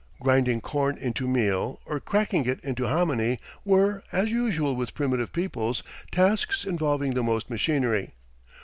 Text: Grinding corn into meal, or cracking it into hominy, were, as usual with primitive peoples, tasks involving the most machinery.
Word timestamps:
Grinding 0.19 0.61
corn 0.61 0.97
into 0.97 1.27
meal, 1.27 1.79
or 1.85 1.99
cracking 1.99 2.47
it 2.47 2.59
into 2.63 2.87
hominy, 2.87 3.37
were, 3.63 4.03
as 4.11 4.31
usual 4.31 4.75
with 4.75 4.95
primitive 4.95 5.31
peoples, 5.31 5.83
tasks 6.11 6.65
involving 6.65 7.13
the 7.13 7.21
most 7.21 7.51
machinery. 7.51 8.15